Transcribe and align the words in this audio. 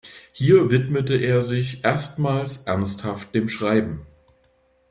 Hier 0.33 0.71
widmete 0.71 1.15
er 1.15 1.43
sich 1.43 1.83
erstmals 1.83 2.63
ernsthaft 2.63 3.35
dem 3.35 3.47
Schreiben. 3.47 4.01